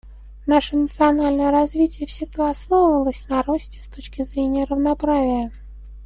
Наше 0.47 0.77
национальное 0.77 1.51
развитие 1.51 2.07
всегда 2.07 2.49
основывалось 2.49 3.23
на 3.29 3.43
росте 3.43 3.79
с 3.83 3.87
точки 3.87 4.23
зрения 4.23 4.65
равноправия. 4.65 5.51